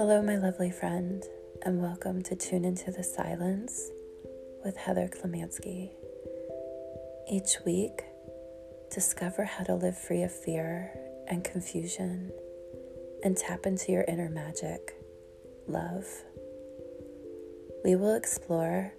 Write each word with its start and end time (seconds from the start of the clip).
Hello, 0.00 0.22
my 0.22 0.36
lovely 0.36 0.70
friend, 0.70 1.22
and 1.60 1.82
welcome 1.82 2.22
to 2.22 2.34
Tune 2.34 2.64
Into 2.64 2.90
the 2.90 3.04
Silence 3.04 3.90
with 4.64 4.74
Heather 4.78 5.10
Klemanski. 5.12 5.90
Each 7.30 7.58
week, 7.66 8.04
discover 8.90 9.44
how 9.44 9.62
to 9.64 9.74
live 9.74 9.98
free 9.98 10.22
of 10.22 10.32
fear 10.32 10.90
and 11.28 11.44
confusion 11.44 12.32
and 13.22 13.36
tap 13.36 13.66
into 13.66 13.92
your 13.92 14.04
inner 14.08 14.30
magic, 14.30 14.94
love. 15.68 16.06
We 17.84 17.94
will 17.94 18.14
explore 18.14 18.94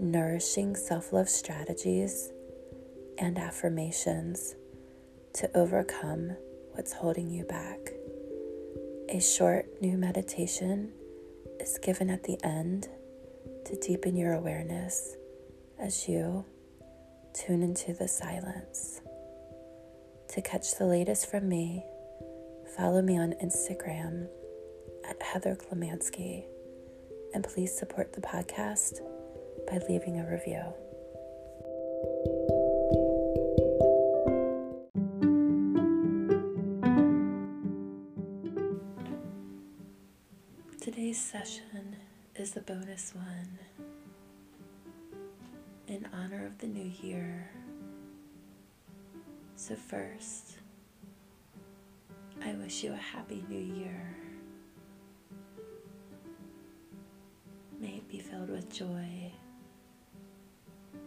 nourishing 0.00 0.74
self 0.74 1.12
love 1.12 1.28
strategies 1.28 2.32
and 3.18 3.38
affirmations 3.38 4.56
to 5.34 5.56
overcome 5.56 6.36
what's 6.72 6.92
holding 6.92 7.30
you 7.30 7.44
back. 7.44 7.92
A 9.10 9.20
short 9.20 9.66
new 9.80 9.96
meditation 9.96 10.92
is 11.60 11.78
given 11.78 12.10
at 12.10 12.24
the 12.24 12.38
end 12.42 12.88
to 13.66 13.76
deepen 13.76 14.16
your 14.16 14.32
awareness 14.32 15.16
as 15.78 16.08
you 16.08 16.44
tune 17.34 17.62
into 17.62 17.92
the 17.92 18.08
silence. 18.08 19.00
To 20.30 20.42
catch 20.42 20.78
the 20.78 20.86
latest 20.86 21.30
from 21.30 21.48
me, 21.48 21.84
follow 22.76 23.02
me 23.02 23.18
on 23.18 23.34
Instagram 23.42 24.26
at 25.08 25.22
Heather 25.22 25.56
Klemanski, 25.56 26.44
and 27.34 27.44
please 27.44 27.76
support 27.76 28.12
the 28.14 28.20
podcast 28.20 29.00
by 29.68 29.80
leaving 29.88 30.18
a 30.18 30.30
review. 30.30 30.72
Today's 41.14 41.30
session 41.30 41.96
is 42.34 42.50
the 42.54 42.60
bonus 42.62 43.12
one 43.14 43.58
in 45.86 46.08
honor 46.12 46.44
of 46.44 46.58
the 46.58 46.66
new 46.66 46.90
year. 47.02 47.48
So, 49.54 49.76
first, 49.76 50.56
I 52.44 52.54
wish 52.54 52.82
you 52.82 52.92
a 52.92 52.96
happy 52.96 53.44
new 53.48 53.60
year. 53.60 54.16
May 57.78 57.98
it 57.98 58.08
be 58.08 58.18
filled 58.18 58.50
with 58.50 58.68
joy 58.74 59.30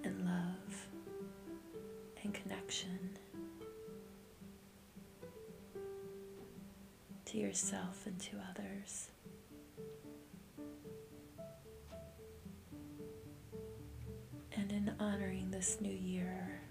and 0.05 0.23
love 0.23 0.88
and 2.23 2.33
connection 2.33 3.09
to 7.25 7.38
yourself 7.38 8.05
and 8.05 8.17
to 8.22 8.38
others. 8.52 9.09
This 15.58 15.81
new 15.81 15.89
year, 15.89 16.61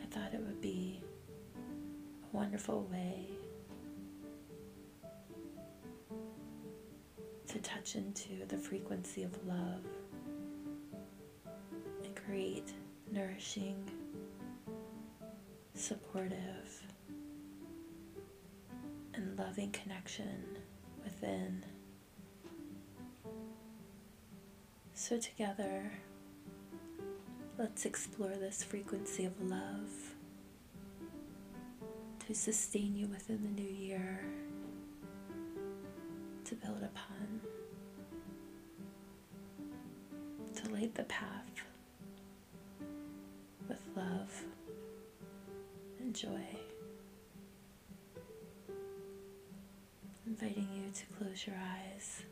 I 0.00 0.06
thought 0.12 0.32
it 0.32 0.38
would 0.38 0.60
be 0.60 1.02
a 1.56 2.36
wonderful 2.36 2.84
way 2.84 3.26
to 7.48 7.58
touch 7.62 7.96
into 7.96 8.46
the 8.46 8.56
frequency 8.56 9.24
of 9.24 9.36
love 9.44 9.82
and 12.04 12.14
create 12.14 12.72
nourishing, 13.10 13.90
supportive, 15.74 16.80
and 19.14 19.36
loving 19.36 19.72
connection 19.72 20.44
within. 21.02 21.64
So, 25.12 25.18
together, 25.18 25.92
let's 27.58 27.84
explore 27.84 28.30
this 28.30 28.64
frequency 28.64 29.26
of 29.26 29.38
love 29.42 30.14
to 32.26 32.34
sustain 32.34 32.96
you 32.96 33.08
within 33.08 33.42
the 33.42 33.62
new 33.62 33.68
year, 33.68 34.24
to 36.46 36.54
build 36.54 36.82
upon, 36.82 37.42
to 40.54 40.70
light 40.72 40.94
the 40.94 41.04
path 41.04 41.44
with 43.68 43.82
love 43.94 44.42
and 46.00 46.14
joy. 46.14 46.46
Inviting 50.26 50.68
you 50.74 50.90
to 50.90 51.04
close 51.18 51.46
your 51.46 51.56
eyes. 51.56 52.22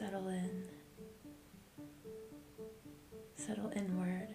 Settle 0.00 0.28
in, 0.28 0.64
settle 3.34 3.70
inward. 3.76 4.28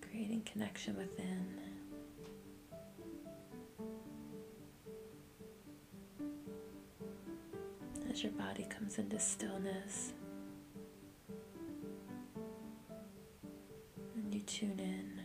Creating 0.00 0.42
connection 0.42 0.96
within. 0.96 1.58
As 8.08 8.22
your 8.22 8.32
body 8.32 8.64
comes 8.70 8.98
into 8.98 9.18
stillness, 9.18 10.12
and 14.14 14.32
you 14.32 14.40
tune 14.42 14.78
in 14.78 15.20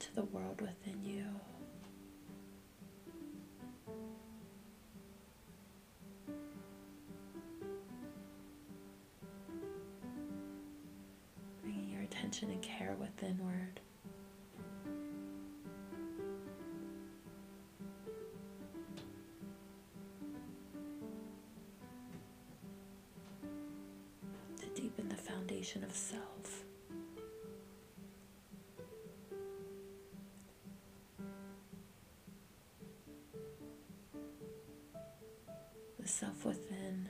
to 0.00 0.14
the 0.14 0.24
world 0.24 0.60
within 0.60 1.02
you. 1.02 1.24
Foundation 25.26 25.82
of 25.82 25.92
self. 25.92 26.64
The 35.98 36.08
self 36.08 36.44
within 36.44 37.08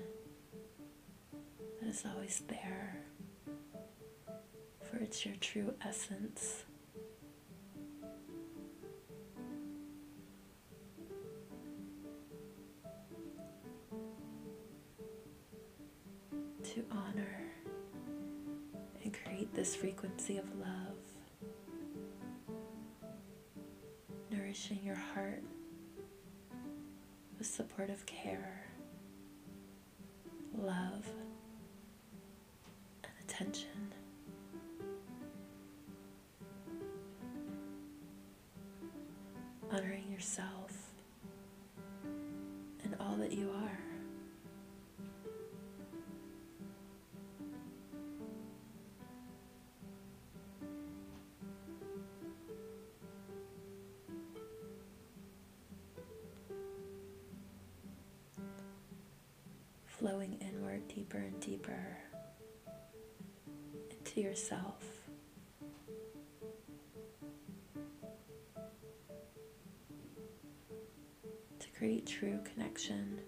that 1.81 1.89
is 1.89 2.05
always 2.11 2.43
there 2.49 2.97
for 4.83 4.97
it's 4.99 5.27
your 5.27 5.35
true 5.41 5.75
essence. 5.85 6.65
This 19.57 19.75
frequency 19.75 20.37
of 20.37 20.45
love, 20.61 20.99
nourishing 24.31 24.79
your 24.85 24.95
heart 25.15 25.43
with 27.39 27.47
supportive 27.47 28.05
care, 28.05 28.67
love, 30.55 31.09
and 33.03 33.13
attention. 33.23 33.95
honoring 39.73 40.11
yourself 40.13 40.71
and 42.85 42.95
all 43.01 43.17
that 43.17 43.33
you 43.33 43.51
are. 43.51 43.66
Deeper 61.17 61.27
and 61.27 61.41
deeper 61.41 61.99
into 63.91 64.21
yourself. 64.21 64.83
To 71.59 71.69
create 71.79 72.07
true 72.07 72.41
connection. 72.53 73.21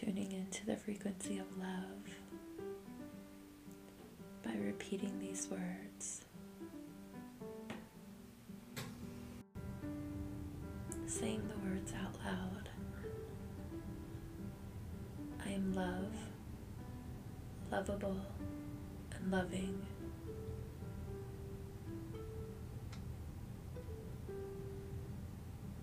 Tuning 0.00 0.30
into 0.30 0.66
the 0.66 0.76
frequency 0.76 1.38
of 1.38 1.46
love 1.56 2.04
by 4.44 4.52
repeating 4.60 5.18
these 5.18 5.48
words. 5.50 6.20
Saying 11.06 11.48
the 11.48 11.70
words 11.70 11.94
out 12.04 12.14
loud. 12.22 12.68
I 15.46 15.50
am 15.52 15.72
love, 15.74 16.12
lovable, 17.72 18.20
and 19.14 19.32
loving. 19.32 19.80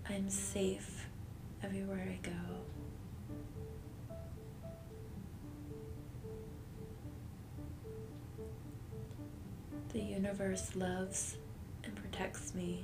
I 0.08 0.12
am 0.12 0.30
safe 0.30 1.08
everywhere 1.64 2.12
I 2.12 2.24
go. 2.24 2.73
Universe 10.24 10.74
loves 10.74 11.36
and 11.84 11.94
protects 11.96 12.54
me 12.54 12.82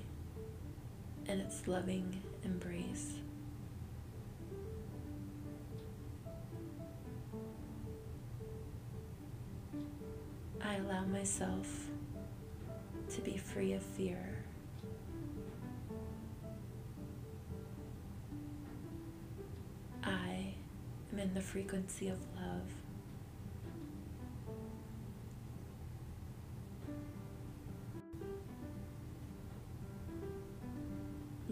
in 1.26 1.40
its 1.40 1.66
loving 1.66 2.20
embrace. 2.44 3.14
I 10.62 10.74
allow 10.74 11.06
myself 11.06 11.86
to 13.14 13.22
be 13.22 13.38
free 13.38 13.72
of 13.72 13.82
fear. 13.82 14.36
I 20.04 20.52
am 21.10 21.18
in 21.18 21.32
the 21.32 21.40
frequency 21.40 22.08
of 22.08 22.18
love. 22.36 22.89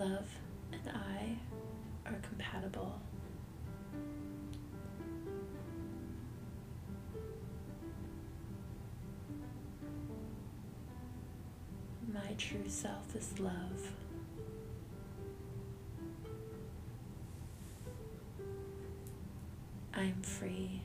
Love 0.08 0.38
and 0.72 0.81
I 0.88 1.37
are 2.08 2.19
compatible. 2.22 2.99
My 12.10 12.32
true 12.38 12.69
self 12.69 13.14
is 13.14 13.38
love. 13.38 13.52
I 19.93 20.04
am 20.04 20.22
free. 20.22 20.81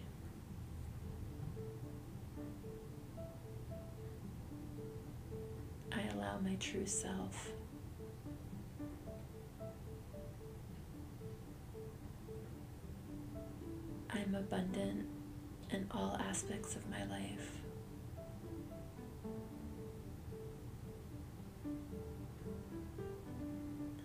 I 5.94 6.02
allow 6.14 6.40
my 6.44 6.56
true 6.56 6.86
self. 6.86 7.54
Aspects 16.44 16.76
of 16.76 16.90
my 16.90 17.04
life. 17.06 17.52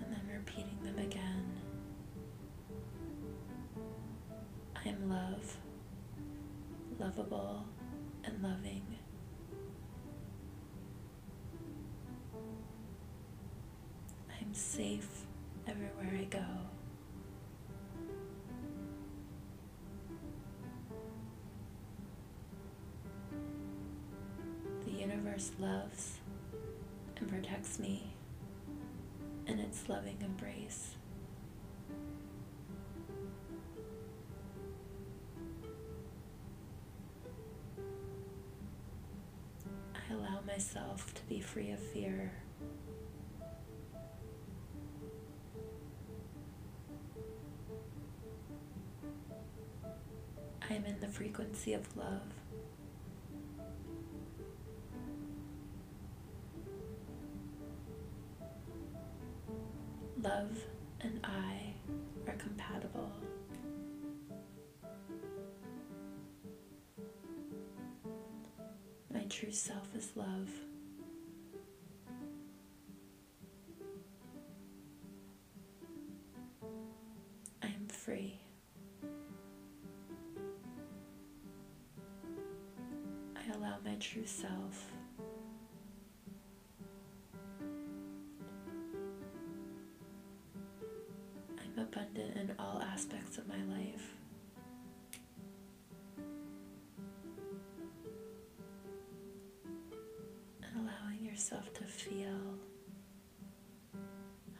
And 0.00 0.12
then 0.12 0.20
repeating 0.32 0.78
them 0.84 0.98
again. 0.98 1.44
I 4.76 4.88
am 4.88 5.10
love, 5.10 5.56
lovable, 7.00 7.64
and 8.24 8.40
loving. 8.40 8.84
I 14.30 14.44
am 14.44 14.54
safe 14.54 15.24
everywhere 15.66 16.20
I 16.20 16.24
go. 16.24 16.77
Loves 25.58 26.18
and 27.16 27.28
protects 27.28 27.78
me 27.78 28.14
in 29.46 29.58
its 29.58 29.88
loving 29.88 30.16
embrace. 30.20 30.94
I 39.94 40.12
allow 40.12 40.40
myself 40.46 41.12
to 41.14 41.22
be 41.24 41.40
free 41.40 41.70
of 41.70 41.80
fear. 41.80 42.32
I 50.70 50.74
am 50.74 50.84
in 50.84 51.00
the 51.00 51.08
frequency 51.08 51.72
of 51.72 51.96
love. 51.96 52.22
And 61.00 61.20
I 61.24 61.74
are 62.26 62.34
compatible. 62.34 63.12
My 69.12 69.22
true 69.28 69.52
self 69.52 69.94
is 69.94 70.10
love. 70.16 70.50
I 77.62 77.66
am 77.66 77.86
free. 77.88 78.38
I 83.36 83.56
allow 83.56 83.76
my 83.84 83.94
true 84.00 84.26
self. 84.26 84.92
Aspects 92.98 93.38
of 93.38 93.46
my 93.46 93.62
life. 93.76 94.12
And 100.64 100.72
allowing 100.74 101.24
yourself 101.24 101.72
to 101.74 101.84
feel 101.84 102.58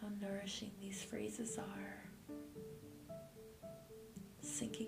how 0.01 0.07
nourishing 0.23 0.71
these 0.81 1.03
phrases 1.03 1.59
are, 1.59 2.37
sinking 4.41 4.88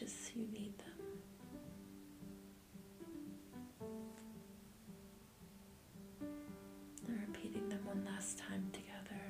As 0.00 0.30
you 0.34 0.46
need 0.52 0.74
them. 0.78 0.86
Repeating 7.08 7.68
them 7.68 7.80
one 7.84 8.04
last 8.04 8.38
time 8.38 8.70
together. 8.72 9.20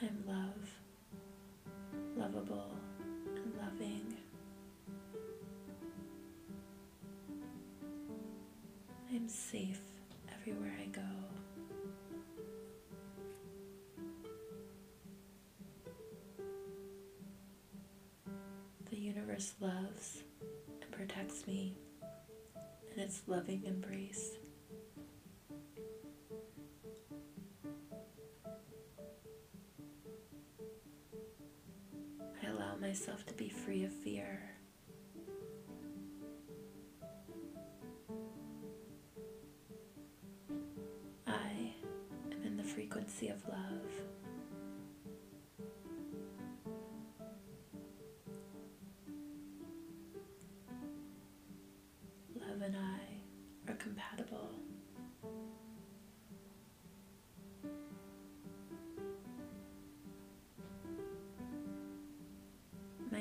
I 0.00 0.06
am 0.06 0.24
love 0.26 0.70
lovable 2.16 2.74
and 3.36 3.54
loving. 3.56 4.16
I 9.10 9.14
am 9.16 9.28
safe 9.28 9.80
everywhere 10.32 10.74
I 10.80 10.86
go. 10.86 11.21
loves 19.62 20.24
and 20.82 20.90
protects 20.90 21.46
me 21.46 21.76
in 22.92 23.00
its 23.00 23.22
loving 23.28 23.62
embrace. 23.64 24.32
I 32.42 32.48
allow 32.48 32.74
myself 32.80 33.24
to 33.26 33.34
be 33.34 33.48
free 33.48 33.84
of 33.84 33.92
fear. 33.92 34.40
I 41.28 41.72
am 42.32 42.42
in 42.44 42.56
the 42.56 42.64
frequency 42.64 43.28
of 43.28 43.46
love. 43.48 43.91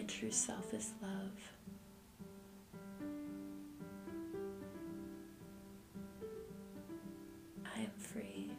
My 0.02 0.08
true 0.08 0.32
self 0.32 0.74
is 0.74 0.94
love. 1.00 1.30
I 7.64 7.82
am 7.82 7.92
free. 8.00 8.50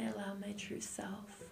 I 0.00 0.04
allow 0.04 0.32
my 0.40 0.52
true 0.52 0.80
self. 0.80 1.42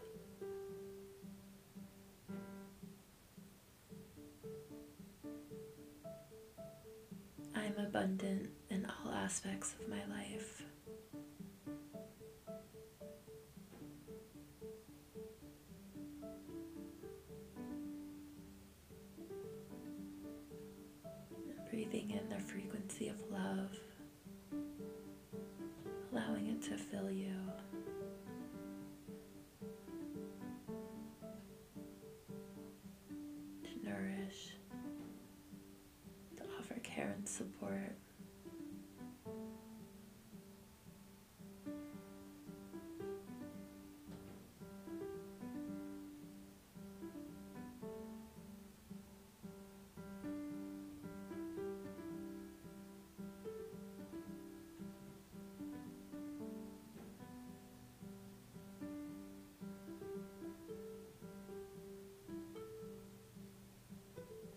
I 7.55 7.65
am 7.67 7.75
abundant 7.77 8.49
in 8.71 8.87
all 8.87 9.13
aspects 9.13 9.75
of 9.79 9.87
my 9.91 10.03
life. 10.17 10.63
And 37.15 37.29
support. 37.29 37.97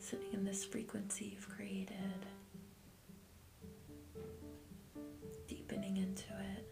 Sitting 0.09 0.33
in 0.33 0.43
this 0.43 0.65
frequency 0.65 1.33
you've 1.35 1.47
created, 1.47 2.25
deepening 5.47 5.97
into 5.97 6.23
it. 6.33 6.65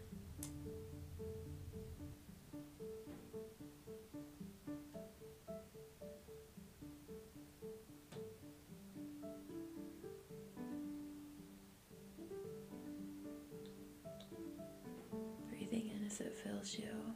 Breathing 15.48 15.90
in 15.94 16.06
as 16.08 16.20
it 16.20 16.36
fills 16.42 16.74
you. 16.76 17.07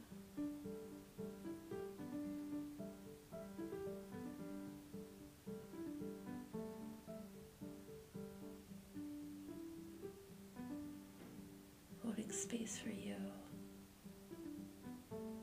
Space 12.53 12.77
for 12.77 12.89
you 12.89 13.15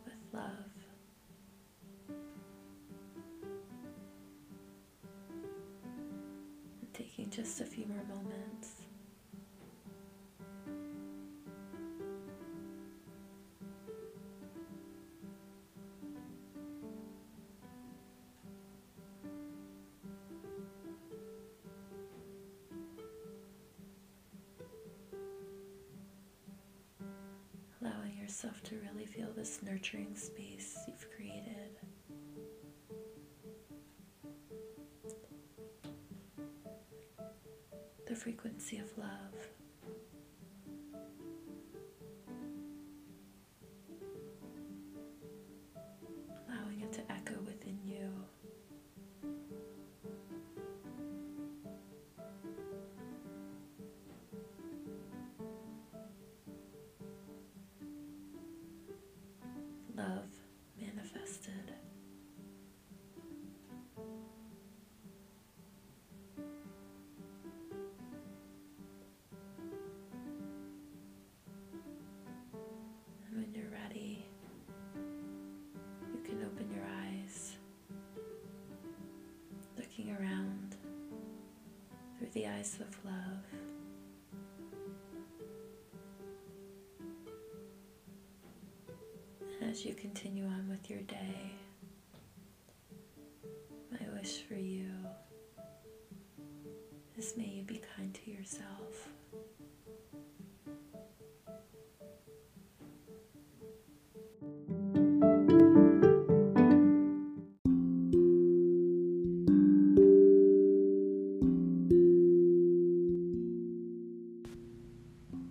with 0.05 0.15
love. 0.33 0.45
And 6.81 6.95
taking 6.95 7.29
just 7.31 7.61
a 7.61 7.65
few 7.65 7.87
more 7.87 8.05
moments. 8.09 8.40
Yourself 28.31 28.63
to 28.63 28.77
really 28.89 29.05
feel 29.05 29.27
this 29.35 29.59
nurturing 29.61 30.15
space 30.15 30.79
you've 30.87 31.11
created. 31.11 31.77
The 38.07 38.15
frequency 38.15 38.79
of 38.79 38.97
love. 38.97 39.60
Love 60.01 60.25
manifested. 60.81 61.75
And 73.27 73.37
when 73.37 73.53
you're 73.55 73.71
ready, 73.71 74.25
you 76.15 76.21
can 76.25 76.43
open 76.45 76.71
your 76.75 76.85
eyes, 77.05 77.57
looking 79.77 80.17
around 80.19 80.77
through 82.19 82.31
the 82.33 82.47
eyes 82.47 82.79
of 82.81 83.05
love. 83.05 83.70
You 89.85 89.95
continue 89.95 90.45
on 90.45 90.69
with 90.69 90.91
your 90.91 91.01
day, 91.03 91.53
my 93.91 94.07
wish 94.19 94.43
for 94.43 94.55
you 94.55 94.91
is 97.17 97.35
may 97.37 97.47
you 97.47 97.63
be 97.63 97.81
kind 97.97 98.13
to 98.13 98.31
yourself. 98.31 99.09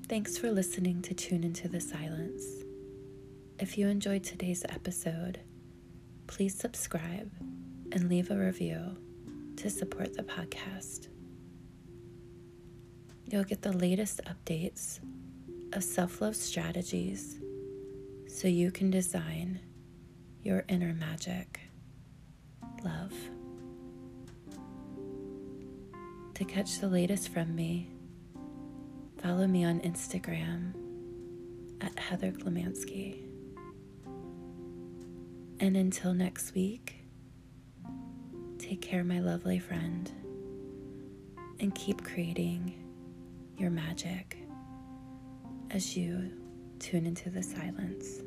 Thanks 0.08 0.38
for 0.38 0.52
listening 0.52 1.02
to 1.04 1.14
Tune 1.14 1.44
Into 1.44 1.68
the 1.68 1.80
Silence. 1.80 2.69
If 3.60 3.78
you 3.78 3.90
enjoyed 3.90 4.24
today's 4.24 4.64
episode, 4.70 5.42
please 6.28 6.58
subscribe 6.58 7.30
and 7.92 8.08
leave 8.08 8.32
a 8.32 8.38
review 8.38 8.96
to 9.58 9.70
support 9.70 10.14
the 10.14 10.24
podcast. 10.24 11.10
You'll 13.26 13.44
get 13.44 13.62
the 13.62 13.74
latest 13.74 14.22
updates 14.24 15.02
of 15.74 15.84
self 15.84 16.22
love 16.22 16.38
strategies 16.38 17.42
so 18.30 18.48
you 18.48 18.72
can 18.72 18.90
design 18.92 19.60
your 20.42 20.64
inner 20.70 20.94
magic. 20.94 21.60
Love. 22.82 23.14
To 26.36 26.46
catch 26.46 26.80
the 26.80 26.88
latest 26.88 27.28
from 27.28 27.54
me, 27.54 27.92
follow 29.22 29.48
me 29.48 29.66
on 29.66 29.82
Instagram 29.82 30.76
at 31.82 32.00
Heather 32.00 32.32
Klemanski. 32.32 33.29
And 35.62 35.76
until 35.76 36.14
next 36.14 36.56
week, 36.56 37.04
take 38.58 38.82
care, 38.82 39.04
my 39.04 39.20
lovely 39.20 39.60
friend, 39.60 40.10
and 41.60 41.76
keep 41.76 42.04
creating 42.04 42.74
your 43.58 43.70
magic 43.70 44.38
as 45.72 45.98
you 45.98 46.32
tune 46.80 47.06
into 47.06 47.30
the 47.30 47.44
silence. 47.44 48.22